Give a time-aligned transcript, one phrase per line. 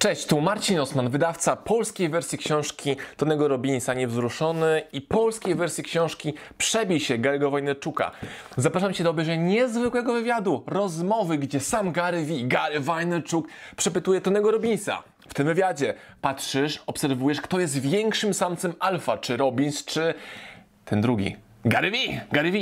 [0.00, 6.34] Cześć, tu Marcin Osman, wydawca polskiej wersji książki Tonego Robinsa Niewzruszony i polskiej wersji książki
[6.58, 8.10] Przebij się Gary'ego Wojneczuka.
[8.56, 14.50] Zapraszam Cię do obejrzenia niezwykłego wywiadu, rozmowy, gdzie sam Gary V, Gary Wojneczuk przepytuje Tonego
[14.50, 15.02] Robinsa.
[15.28, 20.14] W tym wywiadzie patrzysz, obserwujesz, kto jest większym samcem alfa, czy Robins, czy
[20.84, 21.36] ten drugi.
[21.64, 21.96] Gary V,
[22.32, 22.58] Gary V.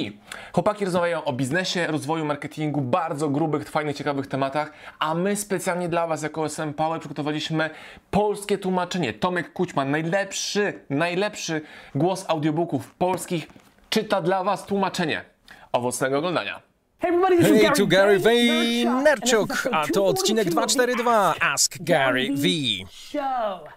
[0.53, 6.07] Chłopaki rozmawiają o biznesie, rozwoju, marketingu, bardzo grubych, fajnych, ciekawych tematach, a my specjalnie dla
[6.07, 7.71] Was jako SM Power przygotowaliśmy
[8.11, 9.13] polskie tłumaczenie.
[9.13, 11.61] Tomek Kućman, najlepszy, najlepszy
[11.95, 13.49] głos audiobooków polskich,
[13.91, 15.25] czyta dla Was tłumaczenie.
[15.73, 16.63] Owocnego oglądania.
[16.99, 22.31] Hey everybody, this is Hej, Gary Vaynerchuk, and a to odcinek 242 242, Ask Gary
[22.35, 22.49] V.
[22.91, 23.76] Show.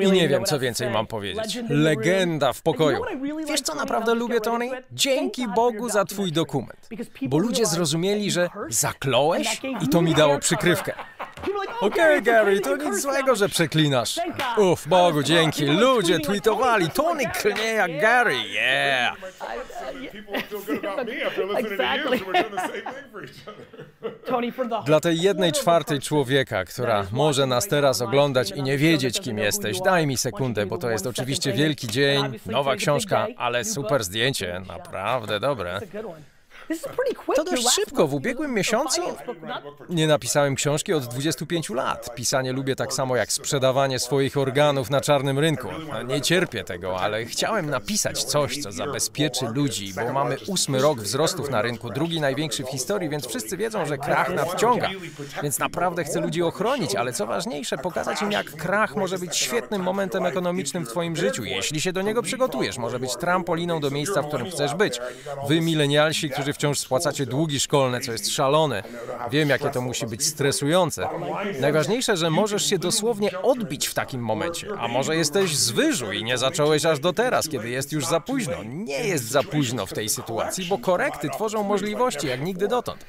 [0.00, 1.58] I nie wiem, co więcej mam powiedzieć.
[1.68, 3.02] Legenda w pokoju.
[3.46, 4.70] Wiesz, co naprawdę lubię, Tony?
[4.92, 6.88] Dzięki Bogu za twój dokument.
[7.22, 10.92] Bo ludzie zrozumieli, że zakląłeś i to mi dało przykrywkę.
[10.94, 14.20] oh, Okej, it's Gary, okay, to nic złego, że przeklinasz.
[14.58, 15.66] Uf, Bogu dzięki.
[15.66, 18.00] Ludzie tweetowali, Tony Tony klnie jak.
[18.00, 19.16] Gary, yeah.
[20.12, 22.18] People feel good about me after listening Exactly.
[22.18, 23.84] to you, so we're doing the same thing for each other.
[24.86, 29.80] Dla tej jednej czwartej człowieka, która może nas teraz oglądać i nie wiedzieć, kim jesteś,
[29.80, 35.40] daj mi sekundę, bo to jest oczywiście wielki dzień, nowa książka, ale super zdjęcie, naprawdę
[35.40, 35.80] dobre.
[37.36, 38.06] To dość szybko.
[38.06, 39.02] W ubiegłym miesiącu
[39.88, 42.14] nie napisałem książki od 25 lat.
[42.14, 45.68] Pisanie lubię tak samo jak sprzedawanie swoich organów na czarnym rynku.
[46.06, 51.50] Nie cierpię tego, ale chciałem napisać coś, co zabezpieczy ludzi, bo mamy ósmy rok wzrostów
[51.50, 54.90] na rynku, drugi największy w historii, więc wszyscy wiedzą, że krach nadciąga.
[55.42, 59.82] Więc naprawdę chcę ludzi ochronić, ale co ważniejsze, pokazać im, jak krach może być świetnym
[59.82, 62.78] momentem ekonomicznym w Twoim życiu, jeśli się do niego przygotujesz.
[62.78, 65.00] Może być trampoliną do miejsca, w którym chcesz być.
[65.48, 68.82] Wy, milenialsi, którzy wciąż spłacacie długi szkolne, co jest szalone.
[69.30, 71.08] Wiem, jakie to musi być stresujące.
[71.60, 74.68] Najważniejsze, że możesz się dosłownie odbić w takim momencie.
[74.78, 78.20] A może jesteś z wyżu i nie zacząłeś aż do teraz, kiedy jest już za
[78.20, 78.56] późno.
[78.64, 83.04] Nie jest za późno w tej sytuacji, bo korekty tworzą możliwości jak nigdy dotąd.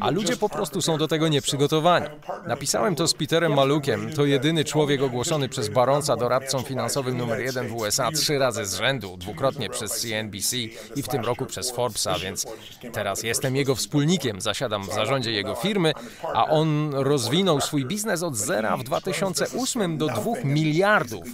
[0.00, 2.06] A ludzie po prostu są do tego nieprzygotowani.
[2.46, 4.12] Napisałem to z Peterem Malukiem.
[4.12, 8.74] To jedyny człowiek ogłoszony przez Baronsa doradcą finansowym numer jeden w USA trzy razy z
[8.74, 10.56] rzędu, dwukrotnie przez CNBC
[10.96, 12.46] i w tym roku przez Forbesa, więc
[12.92, 15.92] teraz jestem jego wspólnikiem, zasiadam w zarządzie jego firmy,
[16.34, 21.24] a on rozwinął swój biznes od zera w 2008 do 2 miliardów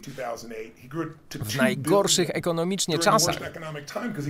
[1.34, 3.36] w najgorszych ekonomicznie czasach.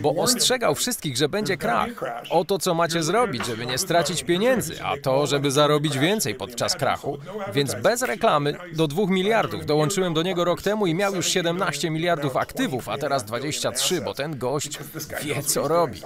[0.01, 1.89] Bo ostrzegał wszystkich, że będzie krach.
[2.31, 6.75] O to, co macie zrobić, żeby nie stracić pieniędzy, a to, żeby zarobić więcej podczas
[6.75, 7.19] krachu.
[7.55, 9.67] Więc bez reklamy do 2 miliardów.
[9.67, 14.15] Dołączyłem do niego rok temu i miał już 17 miliardów aktywów, a teraz 23, bo
[14.15, 14.79] ten gość
[15.23, 16.01] wie, co robi.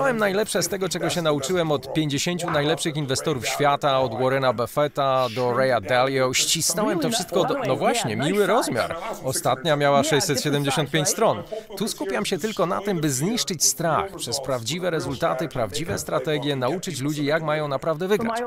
[0.00, 5.26] Wziąłem najlepsze z tego, czego się nauczyłem od 50 najlepszych inwestorów świata, od Warrena Buffetta
[5.34, 6.34] do Raya Dalio.
[6.34, 7.54] Ścisnąłem to wszystko do...
[7.66, 8.96] No właśnie, miły rozmiar.
[9.24, 11.42] Ostatnia miała 675 stron.
[11.76, 17.00] Tu skupiam się tylko na tym, by zniszczyć strach przez prawdziwe rezultaty, prawdziwe strategie, nauczyć
[17.00, 18.40] ludzi, jak mają naprawdę wygrać.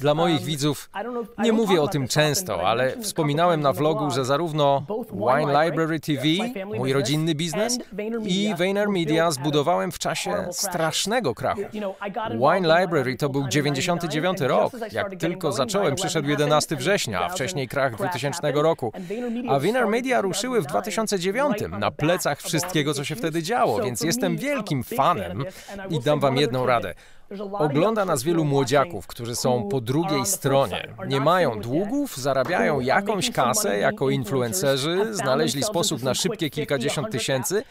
[0.00, 0.90] Dla moich widzów,
[1.38, 6.22] nie mówię o tym często, ale wspominałem na vlogu, że zarówno Wine Library TV,
[6.76, 7.78] mój rodzinny biznes,
[8.24, 10.48] i VaynerMedia zbudowałem w czasie
[10.96, 11.60] strasznego krachu.
[12.30, 14.72] Wine Library to był 99 rok.
[14.92, 18.92] Jak tylko zacząłem, przyszedł 11 września, a wcześniej krach 2000 roku.
[19.48, 24.84] A VaynerMedia ruszyły w 2009 na plecach wszystkiego, co się wtedy działo, więc jestem wielkim
[24.84, 25.44] fanem
[25.90, 26.94] i dam wam jedną radę.
[27.52, 30.88] Ogląda nas wielu młodziaków, którzy są po drugiej stronie.
[31.08, 37.62] Nie mają długów, zarabiają jakąś kasę jako influencerzy, znaleźli sposób na szybkie kilkadziesiąt tysięcy.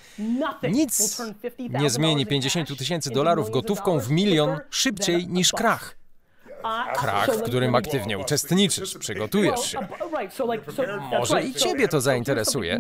[0.72, 1.22] Nic
[1.70, 6.05] nie zmieni 50 tysięcy dolarów gotówką w milion szybciej niż krach.
[6.96, 9.80] Krach, w którym aktywnie uczestniczysz, przygotujesz się.
[11.12, 12.80] Może i ciebie to zainteresuje.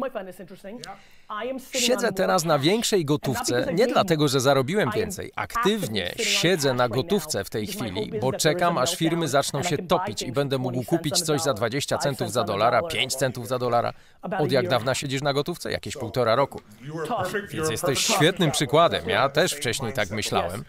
[1.71, 5.31] Siedzę teraz na większej gotówce, nie dlatego, że zarobiłem więcej.
[5.35, 10.31] Aktywnie siedzę na gotówce w tej chwili, bo czekam, aż firmy zaczną się topić i
[10.31, 13.93] będę mógł kupić coś za 20 centów za dolara, 5 centów za dolara.
[14.39, 15.71] Od jak dawna siedzisz na gotówce?
[15.71, 16.61] Jakieś półtora roku.
[17.49, 19.09] Więc jesteś świetnym przykładem.
[19.09, 20.63] Ja też wcześniej tak myślałem.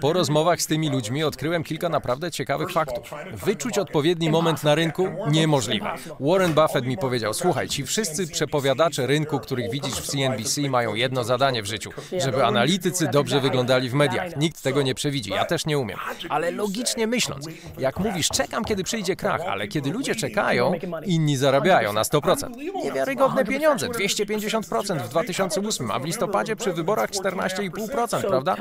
[0.00, 3.10] Po rozmowach z tymi ludźmi odkryłem kilka naprawdę ciekawych faktów.
[3.32, 5.08] Wyczuć odpowiedni moment na rynku?
[5.30, 5.90] Niemożliwe.
[6.20, 11.24] Warren Buffett mi powiedział, słuchaj, ci wszyscy przepowiadacze rynku, których widzisz w CNBC mają jedno
[11.24, 11.90] zadanie w życiu,
[12.24, 14.36] żeby analitycy dobrze wyglądali w mediach.
[14.36, 15.98] Nikt tego nie przewidzi, ja też nie umiem.
[16.28, 17.46] Ale logicznie myśląc,
[17.78, 20.72] jak mówisz, czekam, kiedy przyjdzie krach, ale kiedy ludzie czekają,
[21.04, 22.56] inni zarabiają na 100%.
[22.84, 28.56] Niewiarygodne pieniądze, 250% w 2008, a w listopadzie przy wyborach 14,5%, prawda?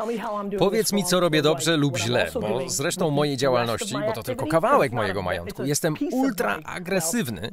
[0.60, 4.92] Powiedz mi, co robię dobrze lub źle, bo zresztą mojej działalności, bo to tylko kawałek
[4.92, 7.50] mojego majątku, jestem ultra agresywny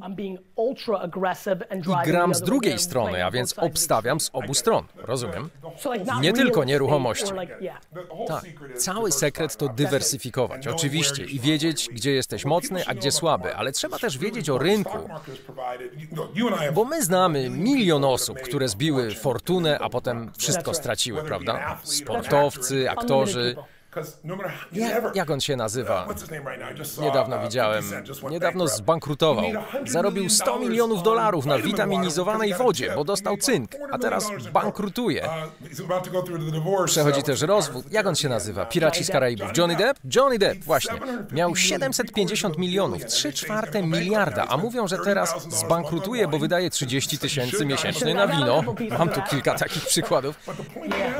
[1.71, 4.85] i gram z drugiej strony, a więc obstawiam z obu stron.
[4.95, 5.49] Rozumiem?
[6.21, 7.31] Nie tylko nieruchomości.
[8.27, 8.43] Tak,
[8.77, 13.99] cały sekret to dywersyfikować, oczywiście, i wiedzieć, gdzie jesteś mocny, a gdzie słaby, ale trzeba
[13.99, 14.97] też wiedzieć o rynku,
[16.73, 21.77] bo my znamy milion osób, które zbiły fortunę, a potem wszystko straciły, prawda?
[21.83, 23.44] Sportowcy, aktorzy.
[23.45, 23.67] Euh, dépend.
[24.71, 26.07] Jak, jak on się nazywa?
[27.01, 27.83] Niedawno widziałem.
[28.29, 29.45] Niedawno zbankrutował.
[29.85, 35.29] Zarobił 100 milionów dolarów na witaminizowanej wodzie, bo dostał cynk, a teraz bankrutuje.
[36.85, 37.85] Przechodzi też rozwód.
[37.91, 38.65] Jak on się nazywa?
[38.65, 39.57] Piraci z Karaibów.
[39.57, 39.99] Johnny Depp?
[40.15, 40.99] Johnny Depp, właśnie.
[41.31, 47.65] Miał 750 milionów, 3 czwarte miliarda, a mówią, że teraz zbankrutuje, bo wydaje 30 tysięcy
[47.65, 48.63] miesięcznie na wino.
[48.99, 50.35] Mam tu kilka takich przykładów.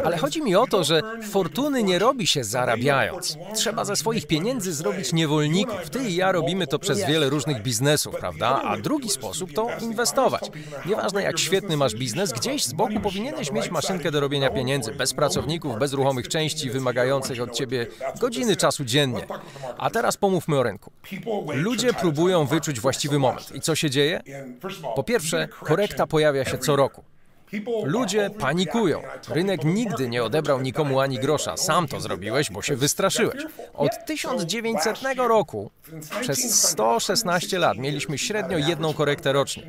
[0.06, 1.01] Ale chodzi mi o to, że
[1.31, 3.38] fortuny nie robi się za zarabiając.
[3.56, 5.89] Trzeba ze swoich pieniędzy zrobić niewolników.
[5.89, 8.62] Ty i ja robimy to przez wiele różnych biznesów, prawda?
[8.63, 10.51] A drugi sposób to inwestować.
[10.85, 15.13] Nieważne jak świetny masz biznes, gdzieś z boku powinieneś mieć maszynkę do robienia pieniędzy, bez
[15.13, 17.88] pracowników, bez ruchomych części wymagających od ciebie
[18.19, 19.25] godziny czasu dziennie.
[19.77, 20.91] A teraz pomówmy o rynku.
[21.53, 23.56] Ludzie próbują wyczuć właściwy moment.
[23.56, 24.21] I co się dzieje?
[24.95, 27.03] Po pierwsze, korekta pojawia się co roku.
[27.83, 29.01] Ludzie panikują.
[29.30, 31.57] Rynek nigdy nie odebrał nikomu ani grosza.
[31.57, 33.44] Sam to zrobiłeś, bo się wystraszyłeś.
[33.74, 35.71] Od 1900 roku
[36.21, 39.63] przez 116 lat mieliśmy średnio jedną korektę rocznie.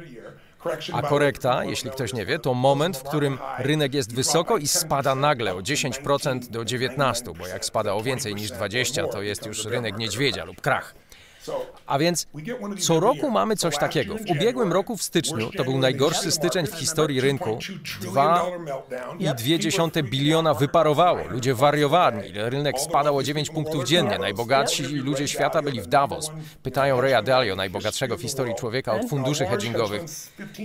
[0.93, 5.15] A korekta, jeśli ktoś nie wie, to moment, w którym rynek jest wysoko i spada
[5.15, 9.65] nagle o 10% do 19%, bo jak spada o więcej niż 20%, to jest już
[9.65, 10.95] rynek niedźwiedzia lub krach.
[11.87, 12.27] A więc
[12.79, 14.15] co roku mamy coś takiego.
[14.15, 17.59] W ubiegłym roku w styczniu, to był najgorszy styczeń w historii rynku,
[18.01, 21.21] 2,2 biliona wyparowało.
[21.31, 22.33] Ludzie wariowali.
[22.35, 24.19] Rynek spadał o 9 punktów dziennie.
[24.19, 26.31] Najbogatsi ludzie świata byli w Davos.
[26.63, 30.03] Pytają Raya Dalio, najbogatszego w historii człowieka od funduszy hedgingowych.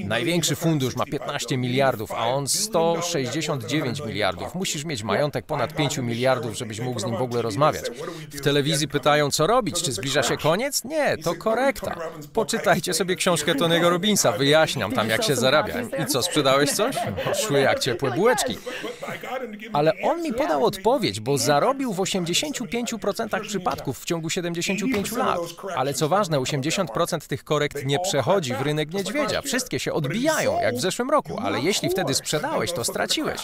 [0.06, 4.56] Największy fundusz ma 15 miliardów, a on 169 miliardów.
[4.56, 7.86] Musisz mieć majątek ponad 5 miliardów, żebyś mógł z nim w ogóle rozmawiać.
[8.32, 10.71] W telewizji pytają, co robić, czy zbliża się koniec?
[10.86, 11.96] Nie, to korekta.
[12.34, 15.82] Poczytajcie sobie książkę Tony'ego Robinsa, wyjaśniam tam, jak się zarabia.
[15.82, 16.96] I co, sprzedałeś coś?
[17.42, 18.58] Szły jak ciepłe bułeczki.
[19.74, 25.40] Ale on mi podał odpowiedź, bo zarobił w 85% przypadków w ciągu 75 lat.
[25.76, 29.42] Ale co ważne, 80% tych korekt nie przechodzi w rynek niedźwiedzia.
[29.42, 33.42] Wszystkie się odbijają, jak w zeszłym roku, ale jeśli wtedy sprzedałeś, to straciłeś.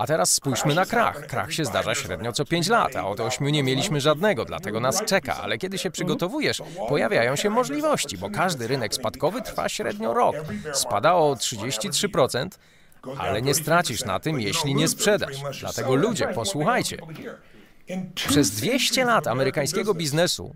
[0.00, 1.26] A teraz spójrzmy na krach.
[1.26, 5.04] Krach się zdarza średnio co 5 lat, a od 8 nie mieliśmy żadnego, dlatego nas
[5.04, 5.36] czeka.
[5.36, 10.36] Ale kiedy się przygotowujesz, pojawiają się możliwości, bo każdy rynek spadkowy trwa średnio rok.
[10.72, 12.48] Spadało o 33%,
[13.18, 15.36] ale nie stracisz na tym, jeśli nie sprzedasz.
[15.60, 16.96] Dlatego ludzie, posłuchajcie.
[18.14, 20.54] Przez 200 lat amerykańskiego biznesu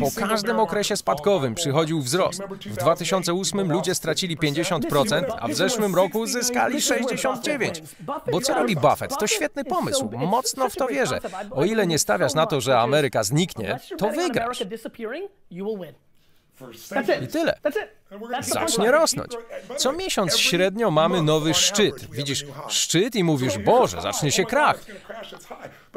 [0.00, 2.42] po każdym okresie spadkowym przychodził wzrost.
[2.66, 7.70] W 2008 ludzie stracili 50%, a w zeszłym roku zyskali 69%.
[8.32, 9.18] Bo co robi Buffett?
[9.18, 10.10] To świetny pomysł.
[10.12, 11.18] Mocno w to wierzę.
[11.50, 14.60] O ile nie stawiasz na to, że Ameryka zniknie, to wygrasz.
[17.22, 17.54] I tyle.
[18.40, 19.32] Zacznie rosnąć.
[19.76, 22.10] Co miesiąc średnio mamy nowy szczyt.
[22.12, 24.84] Widzisz szczyt i mówisz, Boże, zacznie się krach.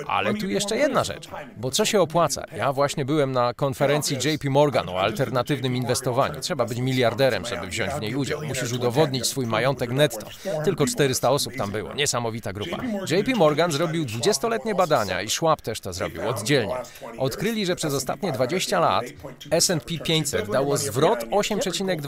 [0.08, 1.27] Ale tu jeszcze jedna rzecz,
[1.58, 2.43] bo co się opłaca?
[2.58, 6.39] Ja właśnie byłem na konferencji JP Morgan o alternatywnym inwestowaniu.
[6.41, 8.41] Trzeba być miliarderem, żeby wziąć w niej udział.
[8.41, 10.27] Musisz udowodnić swój majątek netto.
[10.65, 11.93] Tylko 400 osób tam było.
[11.93, 12.77] Niesamowita grupa.
[13.10, 16.75] JP Morgan zrobił 20-letnie badania i Schwab też to zrobił oddzielnie.
[17.17, 19.05] Odkryli, że przez ostatnie 20 lat
[19.51, 22.02] S&P 500 dało zwrot 8,2%,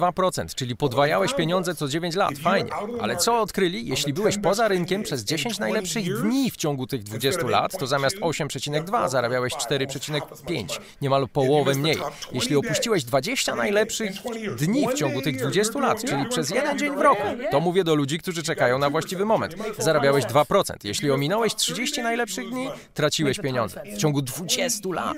[0.56, 2.38] czyli podwajałeś pieniądze co 9 lat.
[2.38, 2.72] Fajnie.
[3.02, 3.88] Ale co odkryli?
[3.88, 8.18] Jeśli byłeś poza rynkiem przez 10 najlepszych dni w ciągu tych 20 lat, to zamiast
[8.20, 11.98] 8,2 zarabiałeś 4,5, niemal połowę mniej.
[12.32, 14.12] Jeśli opuściłeś 20 najlepszych
[14.58, 17.96] dni w ciągu tych 20 lat, czyli przez jeden dzień w roku, to mówię do
[17.96, 20.74] ludzi, którzy czekają na właściwy moment, zarabiałeś 2%.
[20.84, 25.18] Jeśli ominąłeś 30 najlepszych dni, traciłeś pieniądze w ciągu 20 lat.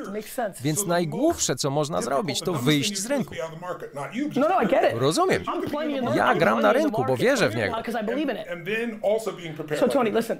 [0.62, 3.36] Więc najgłupsze, co można zrobić, to wyjść z rynku.
[5.00, 5.43] Rozumiem.
[6.15, 7.75] Ja gram na rynku, bo wierzę w niego.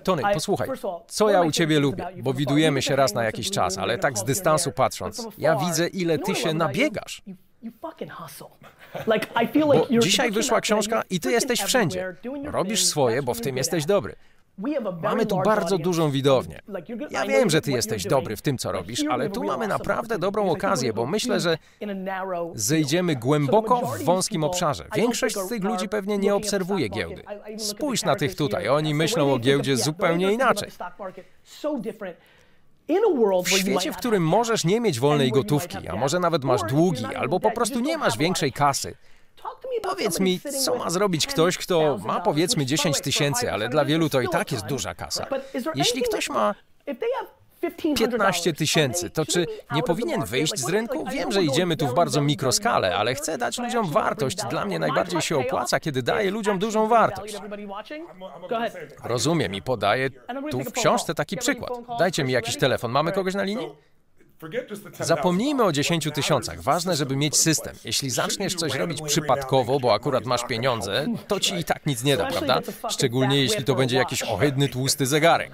[0.04, 0.68] Tony, posłuchaj,
[1.08, 4.24] co ja u ciebie lubię, bo widujemy się raz na jakiś czas, ale tak z
[4.24, 7.22] dystansu patrząc, ja widzę, ile ty się nabiegasz.
[9.90, 12.16] Bo dzisiaj wyszła książka i ty jesteś wszędzie.
[12.44, 14.16] Robisz swoje, bo w tym jesteś dobry.
[15.04, 16.60] Mamy tu bardzo dużą widownię.
[17.10, 20.50] Ja wiem, że ty jesteś dobry w tym, co robisz, ale tu mamy naprawdę dobrą
[20.50, 21.58] okazję, bo myślę, że
[22.54, 24.86] zejdziemy głęboko w wąskim obszarze.
[24.96, 27.24] Większość z tych ludzi pewnie nie obserwuje giełdy.
[27.58, 30.70] Spójrz na tych tutaj, oni myślą o giełdzie zupełnie inaczej.
[33.44, 37.40] W świecie, w którym możesz nie mieć wolnej gotówki, a może nawet masz długi, albo
[37.40, 38.96] po prostu nie masz większej kasy,
[39.82, 42.94] Powiedz mi, co ma zrobić ktoś, kto ma $10,000, powiedzmy which, by the 10 way,
[42.94, 45.28] for tysięcy, ale dla wielu to i tak jest duża kasa.
[45.76, 46.56] Jeśli ktoś ma
[46.88, 51.06] if they have $1,500, 15 are tysięcy, to czy nie powinien wyjść z rynku?
[51.12, 54.38] Wiem, że idziemy tu w bardzo mikroskalę, ale chcę dać ludziom wartość.
[54.50, 57.38] Dla mnie najbardziej się opłaca, kiedy daje is ludziom dużą wartość.
[59.04, 60.10] Rozumiem i podaję
[60.52, 61.72] tu w książce taki przykład.
[62.00, 62.92] Dajcie mi jakiś telefon.
[62.92, 63.70] Mamy kogoś na linii?
[65.00, 66.62] Zapomnijmy o 10 What tysiącach.
[66.62, 67.76] Ważne, żeby mieć system.
[67.86, 72.18] Jeśli zaczniesz coś robić przypadkowo, bo akurat masz pieniądze, to ci i tak nic nie
[72.18, 72.60] da, prawda?
[72.90, 75.52] Szczególnie jeśli to będzie jakiś ohydny, tłusty zegarek.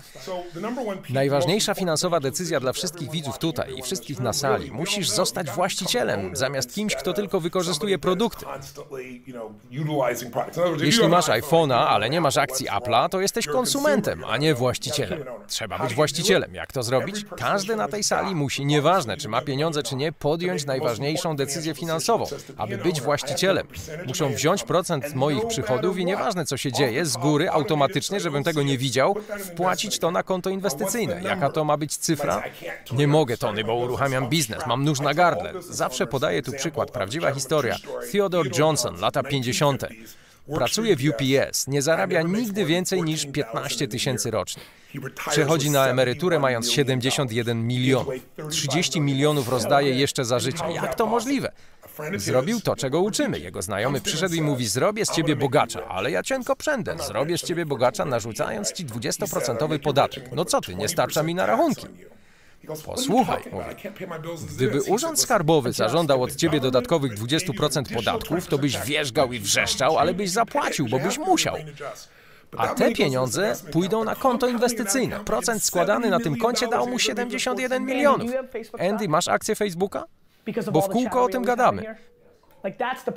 [1.10, 4.72] Najważniejsza finansowa decyzja dla wszystkich widzów tutaj i wszystkich na sali.
[4.72, 8.46] Musisz zostać właścicielem, zamiast kimś, kto tylko wykorzystuje produkty.
[10.82, 15.24] Jeśli masz iPhone'a, ale nie masz akcji Apple'a, to jesteś konsumentem, a nie właścicielem.
[15.48, 16.54] Trzeba być właścicielem.
[16.54, 17.26] Jak to zrobić?
[17.38, 22.26] Każdy na tej sali musi, nieważne czy ma pieniądze czy nie, podjąć najważniejszą decyzję finansową.
[22.58, 23.68] Aby być właścicielem,
[24.08, 28.64] muszą wziąć procent moich przychodów i nieważne co się dzieje, z góry automatycznie, żebym tego
[28.64, 31.22] nie widział, wpłacić to na konto inwestycyjne.
[31.24, 32.44] Jaka to ma być cyfra?
[32.92, 35.54] Nie mogę, Tony, bo uruchamiam biznes, mam nóż na gardle.
[35.70, 37.76] Zawsze podaję tu przykład, prawdziwa historia.
[38.12, 39.84] Theodore Johnson, lata 50.
[40.56, 44.64] Pracuje w UPS, nie zarabia nigdy więcej niż 15 tysięcy rocznie.
[45.30, 48.14] Przechodzi na emeryturę mając 71 milionów.
[48.50, 50.70] 30 milionów rozdaje jeszcze za życia.
[50.70, 51.52] Jak to możliwe?
[52.16, 53.40] Zrobił to, czego uczymy.
[53.40, 56.96] Jego znajomy przyszedł i mówi: Zrobię z ciebie bogacza, ale ja cienko przędę.
[57.08, 60.30] Zrobię z ciebie bogacza, narzucając ci 20% podatek.
[60.32, 61.88] No co ty, nie starcza mi na rachunki.
[62.86, 63.66] Posłuchaj, mówi.
[64.56, 70.14] Gdyby Urząd Skarbowy zażądał od ciebie dodatkowych 20% podatków, to byś wierzgał i wrzeszczał, ale
[70.14, 71.56] byś zapłacił, bo byś musiał.
[72.58, 75.20] A te pieniądze pójdą na konto inwestycyjne.
[75.20, 78.32] Procent składany na tym koncie dał mu 71 milionów.
[78.90, 80.04] Andy, masz akcję Facebooka?
[80.72, 81.96] Bo w kółko o tym gadamy.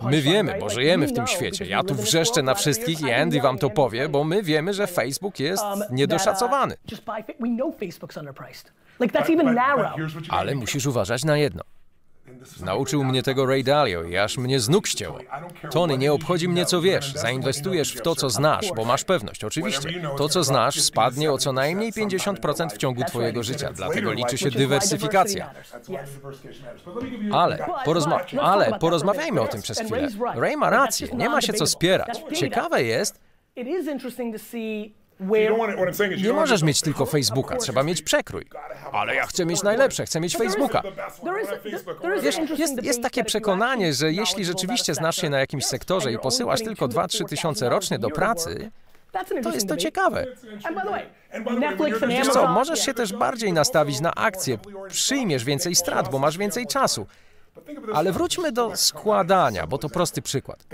[0.03, 1.65] My wiemy, bo żyjemy w tym świecie.
[1.65, 5.41] Ja tu wrzeszczę na wszystkich i Andy wam to powie, bo my wiemy, że Facebook
[5.41, 6.77] jest niedoszacowany.
[10.29, 11.63] Ale musisz uważać na jedno.
[12.61, 15.19] Nauczył mnie tego Ray Dalio i aż mnie z nóg ścięło.
[15.71, 17.13] Tony, nie obchodzi mnie co wiesz.
[17.15, 19.45] Zainwestujesz w to, co znasz, bo masz pewność.
[19.45, 20.03] Oczywiście.
[20.19, 23.73] To, co znasz, spadnie o co najmniej 50% w ciągu twojego życia.
[23.73, 25.51] Dlatego liczy się dywersyfikacja.
[27.33, 30.09] Ale, porozma ale porozmawiajmy o tym przez chwilę.
[30.35, 32.23] Ray ma rację, nie ma się co spierać.
[32.35, 33.21] Ciekawe jest,
[36.23, 38.47] nie możesz mieć tylko Facebooka, trzeba mieć przekrój.
[38.93, 40.83] Ale ja chcę mieć najlepsze, chcę mieć Facebooka.
[42.23, 46.61] Wiesz, jest, jest takie przekonanie, że jeśli rzeczywiście znasz się na jakimś sektorze i posyłasz
[46.61, 48.71] tylko 2-3 tysiące rocznie do pracy,
[49.43, 50.27] to jest to ciekawe.
[52.09, 54.59] Wiesz co, możesz się też bardziej nastawić na akcje,
[54.89, 57.07] przyjmiesz więcej strat, bo masz więcej czasu.
[57.95, 60.65] Ale wróćmy do składania, bo to prosty przykład.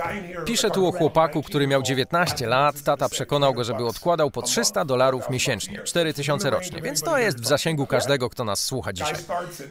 [0.45, 4.85] Piszę tu o chłopaku, który miał 19 lat, tata przekonał go, żeby odkładał po 300
[4.85, 9.15] dolarów miesięcznie, 4000 rocznie, więc to jest w zasięgu każdego, kto nas słucha dzisiaj.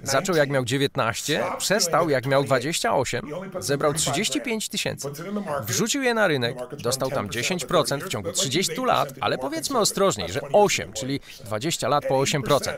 [0.04, 3.22] Zaczął jak miał 19, przestał jak miał 28,
[3.60, 5.10] zebrał 35 tysięcy,
[5.68, 10.42] wrzucił je na rynek, dostał tam 10% w ciągu 30 lat, ale powiedzmy ostrożniej, że
[10.54, 12.74] 8, czyli 20 lat po 8%.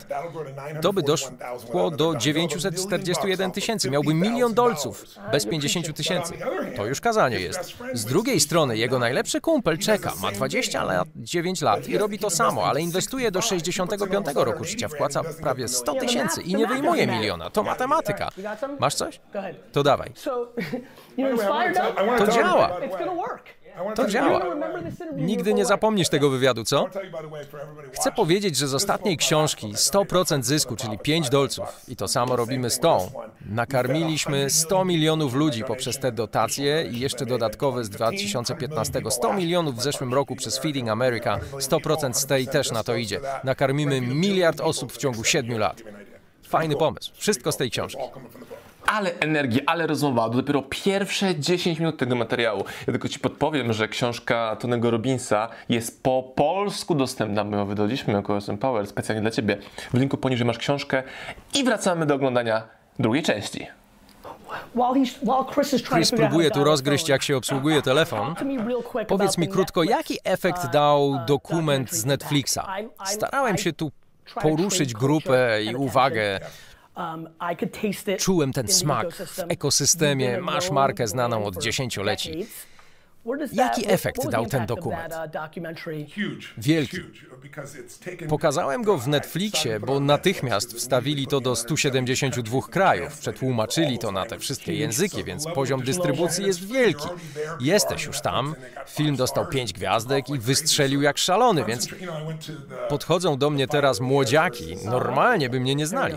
[0.82, 6.34] To by doszło do 941 tysięcy, miałby milion dolców bez 50 tysięcy.
[6.76, 7.74] To już kazanie jest.
[7.92, 12.80] Z drugiej strony jego najlepszy kumpel czeka, ma 29 lat i robi to samo, ale
[12.80, 17.50] inwestuje do 65 roku życia, wpłaca prawie 100 tysięcy i nie wyjmuje miliona.
[17.50, 18.28] To matematyka.
[18.78, 19.20] Masz coś?
[19.72, 20.12] To dawaj.
[22.18, 22.70] To działa.
[23.94, 24.46] To działa.
[25.16, 26.88] Nigdy nie zapomnisz tego wywiadu, co?
[27.92, 32.70] Chcę powiedzieć, że z ostatniej książki 100% zysku, czyli 5 dolców, i to samo robimy
[32.70, 33.10] z tą,
[33.50, 39.02] nakarmiliśmy 100 milionów ludzi poprzez te dotacje i jeszcze dodatkowe z 2015.
[39.10, 43.20] 100 milionów w zeszłym roku przez Feeding America, 100% z tej też na to idzie.
[43.44, 45.82] Nakarmimy miliard osób w ciągu 7 lat.
[46.42, 47.12] Fajny pomysł.
[47.14, 48.02] Wszystko z tej książki.
[48.86, 52.64] Ale energii, ale rozmowa, to dopiero pierwsze 10 minut tego materiału.
[52.80, 58.12] Ja tylko Ci podpowiem, że książka Tonego Robinsa jest po polsku dostępna, my ją wydaliśmy
[58.12, 59.58] jako SM Power specjalnie dla Ciebie.
[59.94, 61.02] W linku poniżej masz książkę
[61.54, 62.62] i wracamy do oglądania
[62.98, 63.66] drugiej części.
[65.82, 68.34] Chris próbuje tu rozgryźć, jak się obsługuje telefon.
[68.66, 72.58] real quick Powiedz mi krótko, jaki efekt uh, dał uh, dokument z Netflixa?
[73.04, 73.90] Starałem się tu
[74.42, 76.40] poruszyć grupę i uwagę.
[76.96, 77.28] Um,
[78.18, 80.40] Czułem ten smak w ekosystemie.
[80.40, 82.46] Masz markę znaną od dziesięcioleci.
[83.52, 85.14] Jaki efekt dał ten dokument?
[85.14, 86.48] uh.
[86.58, 86.96] Wielki.
[88.04, 93.18] Taken- Pokazałem go w Netflixie, bo natychmiast wstawili to do 172 krajów.
[93.18, 97.08] Przetłumaczyli to na te wszystkie języki, więc poziom dystrybucji jest wielki.
[97.60, 98.54] Jesteś już tam.
[98.88, 101.88] Film dostał 5 gwiazdek i wystrzelił jak szalony, więc
[102.88, 104.76] podchodzą do mnie teraz młodziaki.
[104.84, 106.14] Normalnie by mnie nie znali.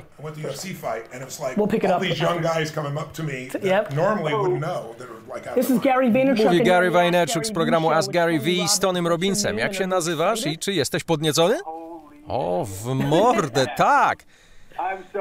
[1.58, 2.08] We'll pick it all up.
[2.08, 4.98] these young guys coming up to me that normally wouldn't know.
[4.98, 6.46] that are like, This is Gary Vaynerchuk.
[6.46, 9.08] Mówi Gary Vaynerchuk z programu Ask Gary V z Tonym.
[9.08, 9.58] Robinsem.
[9.58, 11.58] Jak się nazywasz i czy jesteś podniecony?
[12.28, 14.24] O, w mordę, tak!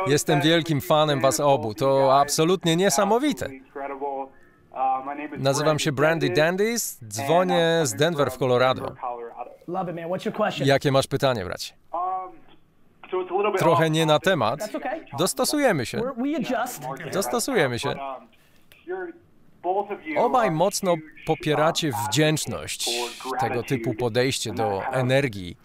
[0.06, 1.74] Jestem wielkim fanem was obu.
[1.74, 3.48] To absolutnie niesamowite.
[5.38, 8.94] Nazywam się Brandy Dandys, dzwonię z Denver w Colorado.
[10.64, 11.74] Jakie masz pytanie, bracie?
[13.58, 14.70] Trochę nie na temat.
[15.18, 16.00] Dostosujemy się.
[17.12, 17.94] Dostosujemy się.
[20.16, 20.94] Obaj mocno
[21.26, 22.90] popieracie wdzięczność,
[23.40, 25.56] tego typu podejście do energii,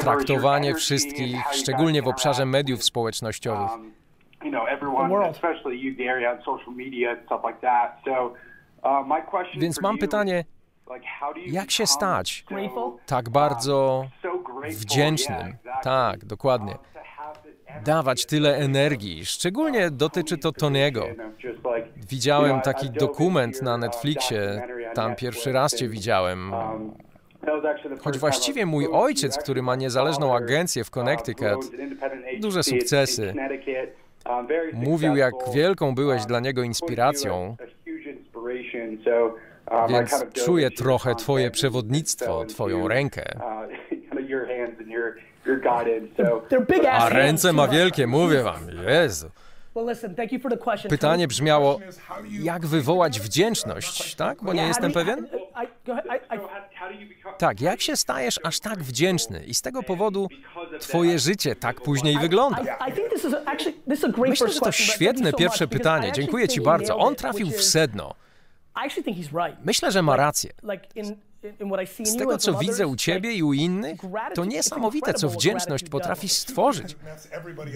[0.00, 3.70] traktowanie wszystkich, szczególnie w obszarze mediów społecznościowych.
[9.56, 10.44] Więc mam pytanie,
[11.46, 12.44] jak się stać
[13.06, 14.06] tak bardzo
[14.70, 15.56] wdzięcznym?
[15.82, 16.74] Tak, dokładnie.
[17.84, 19.26] Dawać tyle energii.
[19.26, 21.14] Szczególnie dotyczy to Tony'ego.
[22.10, 24.62] Widziałem taki dokument na uh, Netflixie.
[24.94, 26.52] Tam pierwszy raz cię widziałem.
[28.00, 31.70] Choć właściwie mój ojciec, który ma niezależną agencję w uh, Connecticut,
[32.40, 33.34] duże sukcesy.
[34.72, 37.56] Mówił, jak wielką byłeś dla niego inspiracją.
[39.88, 43.24] Więc czuję trochę twoje przewodnictwo, twoją rękę.
[46.92, 48.60] A ręce ma wielkie, mówię wam.
[48.88, 49.30] Jezu.
[49.76, 50.90] Well, listen, thank you for the question.
[50.90, 54.42] Pytanie brzmiało, is how do you- jak wywołać wdzięczność, tak?
[54.42, 55.28] Bo nie jestem how do you- pewien?
[57.38, 60.28] Tak, jak się stajesz aż tak wdzięczny i z tego powodu
[60.80, 62.62] twoje życie tak później wygląda?
[64.30, 64.86] Myślę, że to question.
[64.86, 66.12] but thank świetne pierwsze pytanie.
[66.12, 66.98] Dziękuję ci bardzo.
[66.98, 68.14] On trafił w sedno.
[69.64, 70.50] Myślę, że ma rację.
[72.04, 74.00] Z tego, co widzę u ciebie i u innych,
[74.34, 76.96] to niesamowite, co wdzięczność what potrafi gratitude stworzyć.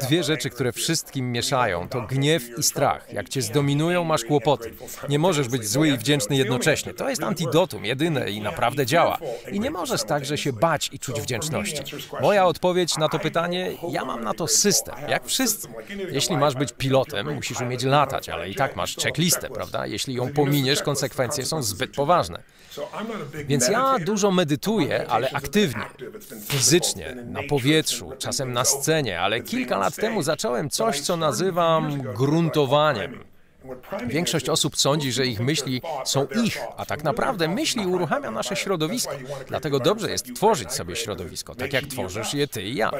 [0.02, 3.12] Dwie rzeczy, które wszystkim mieszają, to gniew i strach.
[3.12, 4.72] Jak cię zdominują, masz kłopoty.
[5.08, 6.94] Nie możesz być zły i wdzięczny jednocześnie.
[6.94, 9.18] To jest antidotum, jedyne i naprawdę działa.
[9.52, 11.82] I nie możesz także się bać i czuć wdzięczności.
[12.20, 15.68] Moja odpowiedź na to pytanie, ja mam na to system, jak wszyscy.
[16.10, 19.86] Jeśli masz być pilotem, musisz umieć latać, ale i tak masz checklistę, prawda?
[19.86, 22.42] Jeśli ją pominiesz, konsekwencje są zbyt poważne.
[23.46, 25.82] Więc ja dużo medytuję, ale aktywnie,
[26.44, 33.27] fizycznie, na powietrzu, czasem na scenie, ale kilka lat temu zacząłem coś, co nazywam gruntowaniem.
[34.06, 39.12] Większość osób sądzi, że ich myśli są ich, a tak naprawdę myśli uruchamia nasze środowisko.
[39.46, 42.90] Dlatego dobrze jest tworzyć sobie środowisko, tak jak tworzysz je ty i ja.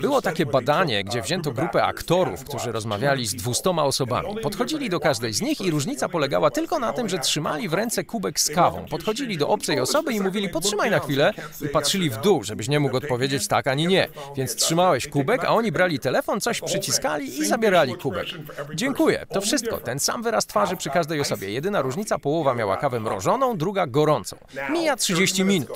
[0.00, 4.36] Było takie badanie, gdzie wzięto grupę aktorów, którzy rozmawiali z 200 osobami.
[4.42, 8.04] Podchodzili do każdej z nich i różnica polegała tylko na tym, że trzymali w ręce
[8.04, 8.86] kubek z kawą.
[8.90, 12.80] Podchodzili do obcej osoby i mówili: Potrzymaj na chwilę, i patrzyli w dół, żebyś nie
[12.80, 14.08] mógł odpowiedzieć tak ani nie.
[14.36, 18.26] Więc trzymałeś kubek, a oni brali telefon, coś przyciskali i zabierali kubek.
[18.74, 19.71] Dziękuję, to wszystko.
[19.78, 21.50] Ten sam wyraz twarzy przy każdej osobie.
[21.50, 24.36] Jedyna różnica: połowa miała kawę mrożoną, druga gorącą.
[24.70, 25.70] Mija 30 minut.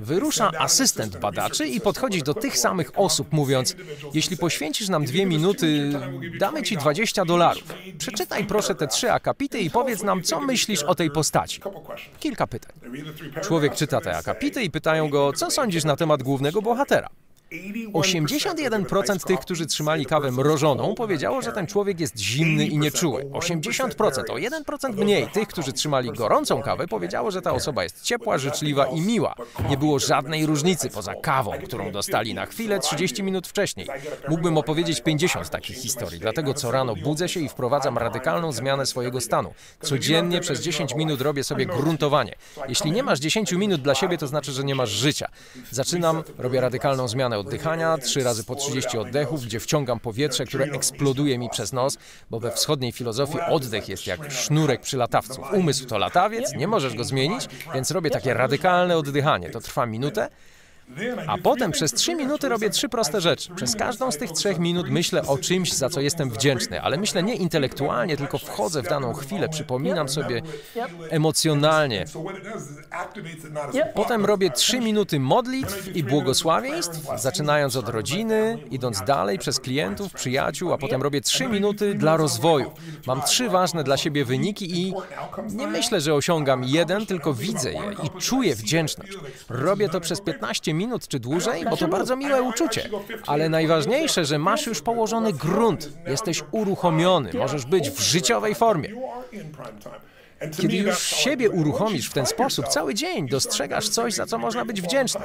[0.00, 3.76] Wyrusza asystent badaczy i podchodzi do tych samych osób, mówiąc:
[4.14, 5.92] Jeśli poświęcisz nam dwie minuty,
[6.38, 7.62] damy ci 20 dolarów.
[7.98, 11.60] Przeczytaj proszę te trzy akapity i powiedz nam, co myślisz o tej postaci.
[12.20, 12.72] Kilka pytań.
[13.42, 17.08] Człowiek czyta te akapity i pytają go, co sądzisz na temat głównego bohatera.
[17.92, 23.24] 81% tych, którzy trzymali kawę mrożoną, powiedziało, że ten człowiek jest zimny i nieczuły.
[23.24, 28.38] 80%, o 1% mniej tych, którzy trzymali gorącą kawę, powiedziało, że ta osoba jest ciepła,
[28.38, 29.34] życzliwa i miła.
[29.68, 33.88] Nie było żadnej różnicy poza kawą, którą dostali na chwilę 30 minut wcześniej.
[34.28, 39.20] Mógłbym opowiedzieć 50 takich historii, dlatego co rano budzę się i wprowadzam radykalną zmianę swojego
[39.20, 39.54] stanu.
[39.80, 42.34] Codziennie przez 10 minut robię sobie gruntowanie.
[42.68, 45.28] Jeśli nie masz 10 minut dla siebie, to znaczy, że nie masz życia.
[45.70, 51.38] Zaczynam, robię radykalną zmianę oddychania, trzy razy po 30 oddechów, gdzie wciągam powietrze, które eksploduje
[51.38, 51.98] mi przez nos,
[52.30, 55.42] bo we wschodniej filozofii oddech jest jak sznurek przy latawcu.
[55.52, 59.50] Umysł to latawiec, nie możesz go zmienić, więc robię takie radykalne oddychanie.
[59.50, 60.28] To trwa minutę.
[61.26, 63.54] A potem przez trzy minuty robię trzy proste rzeczy.
[63.54, 67.22] Przez każdą z tych trzech minut myślę o czymś, za co jestem wdzięczny, ale myślę
[67.22, 70.42] nie intelektualnie, tylko wchodzę w daną chwilę, przypominam sobie
[71.10, 72.04] emocjonalnie.
[73.94, 80.72] Potem robię trzy minuty modlitw i błogosławieństw, zaczynając od rodziny, idąc dalej przez klientów, przyjaciół,
[80.72, 82.70] a potem robię trzy minuty dla rozwoju.
[83.06, 84.94] Mam trzy ważne dla siebie wyniki i
[85.50, 89.12] nie myślę, że osiągam jeden, tylko widzę je i czuję wdzięczność.
[89.48, 92.88] Robię to przez 15 minut czy dłużej, bo to bardzo miłe uczucie.
[93.26, 98.88] Ale najważniejsze, że masz już położony grunt, jesteś uruchomiony, możesz być w życiowej formie.
[100.60, 104.82] Kiedy już siebie uruchomisz w ten sposób cały dzień, dostrzegasz coś, za co można być
[104.82, 105.20] wdzięczny.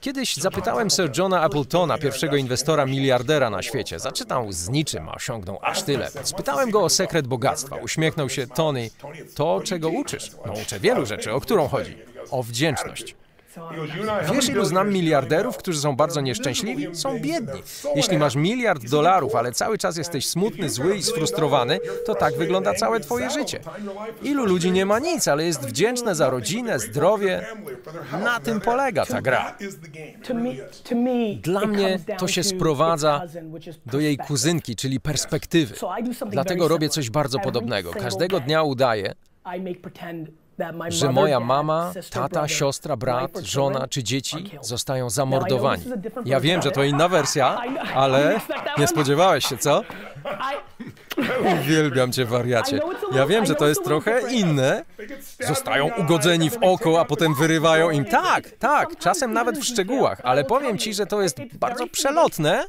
[0.00, 3.98] Kiedyś zapytałem Sir Johna Appletona, pierwszego inwestora miliardera na świecie.
[3.98, 6.10] Zaczytał z niczym, a osiągnął aż tyle.
[6.22, 7.76] Spytałem go o sekret bogactwa.
[7.76, 8.90] Uśmiechnął się Tony.
[9.34, 10.30] To, czego uczysz?
[10.46, 11.32] No uczę wielu rzeczy.
[11.32, 11.98] O którą chodzi?
[12.30, 13.16] O wdzięczność.
[13.70, 16.96] He goes, "You and I, how Wiesz, ilu znam miliarderów, którzy są bardzo nieszczęśliwi?
[16.96, 17.62] Są biedni.
[17.94, 22.74] Jeśli masz miliard dolarów, ale cały czas jesteś smutny, zły i sfrustrowany, to tak wygląda
[22.74, 23.60] całe twoje życie.
[24.22, 27.46] Ilu ludzi nie ma nic, ale jest wdzięczne za rodzinę, zdrowie?
[28.24, 29.56] Na tym polega ta gra.
[31.42, 33.22] Dla mnie to się sprowadza
[33.86, 35.74] do jej kuzynki, czyli perspektywy.
[36.30, 37.90] Dlatego robię coś bardzo podobnego.
[37.90, 39.14] Każdego dnia udaję,
[40.88, 45.84] Że moja mama, tata, siostra, brat, żona czy dzieci zostają zamordowani.
[46.24, 47.60] Ja wiem, że to inna wersja,
[47.94, 48.40] ale
[48.78, 49.82] nie spodziewałeś się, co?
[51.62, 52.80] Uwielbiam cię, wariacie.
[53.12, 54.84] Ja wiem, że to jest trochę inne.
[55.40, 58.04] Zostają ugodzeni w oko, a potem wyrywają im.
[58.04, 62.64] Tak, tak, czasem nawet w szczegółach, ale powiem ci, że to jest bardzo przelotne.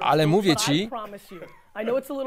[0.00, 0.90] Ale mówię ci,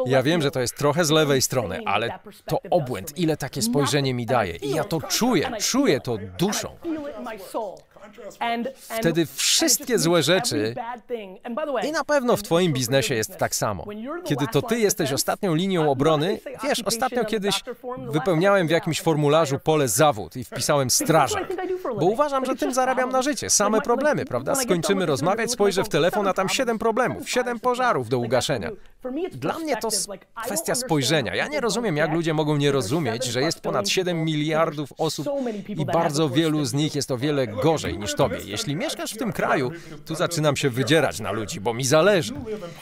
[0.06, 4.14] Ja wiem, że to jest trochę z lewej strony, ale to obłęd, ile takie spojrzenie
[4.14, 4.56] mi daje.
[4.56, 6.70] I ja to czuję, czuję to duszą.
[9.00, 10.76] Wtedy wszystkie złe rzeczy
[11.84, 13.86] I na pewno w Twoim biznesie jest tak samo.
[14.26, 17.64] Kiedy to Ty jesteś ostatnią linią obrony, wiesz, ostatnio kiedyś
[18.10, 21.54] wypełniałem w jakimś formularzu pole zawód i wpisałem strażak,
[22.00, 23.50] bo uważam, że tym zarabiam na życie.
[23.50, 24.56] Same problemy, prawda?
[24.56, 28.70] Skończymy rozmawiać, spojrzę w telefon, a tam siedem problemów, siedem pożarów do ugaszenia.
[29.32, 29.90] Dla mnie to
[30.46, 31.36] kwestia spojrzenia.
[31.36, 35.28] Ja nie rozumiem, jak ludzie mogą nie rozumieć, że jest ponad 7 miliardów osób
[35.68, 38.38] i bardzo wielu z nich jest o wiele gorzej niż tobie.
[38.46, 39.72] Jeśli mieszkasz w tym kraju,
[40.06, 42.34] tu zaczynam się wydzierać na ludzi, bo mi zależy.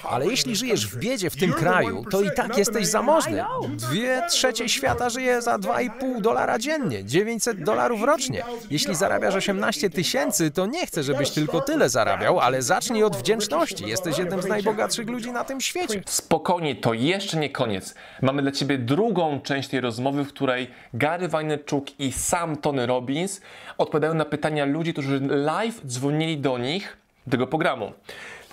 [0.03, 3.43] Ale jeśli żyjesz w biedzie w tym kraju, to i tak jesteś zamożny.
[3.69, 8.43] Dwie trzecie świata żyje za 2,5 dolara dziennie, 900 dolarów rocznie.
[8.69, 13.87] Jeśli zarabiasz 18 tysięcy, to nie chcę, żebyś tylko tyle zarabiał, ale zacznij od wdzięczności.
[13.87, 16.03] Jesteś jednym z najbogatszych ludzi na tym świecie.
[16.05, 17.95] Spokojnie, to jeszcze nie koniec.
[18.21, 23.41] Mamy dla Ciebie drugą część tej rozmowy, w której Gary Vaynerchuk i sam Tony Robbins
[23.81, 26.97] odpowiadają na pytania ludzi, którzy live dzwonili do nich
[27.29, 27.91] tego programu.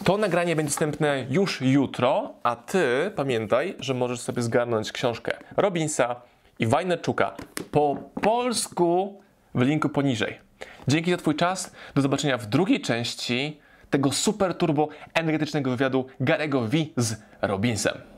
[0.05, 6.17] To nagranie będzie dostępne już jutro, a Ty pamiętaj, że możesz sobie zgarnąć książkę Robinsa
[6.59, 7.37] i Vaynerchuka
[7.71, 9.21] po polsku
[9.55, 10.39] w linku poniżej.
[10.89, 11.73] Dzięki za Twój czas.
[11.95, 13.61] Do zobaczenia w drugiej części
[13.91, 18.18] tego super turbo energetycznego wywiadu Garego V z Robinsem.